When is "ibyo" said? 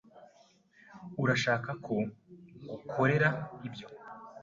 3.67-3.87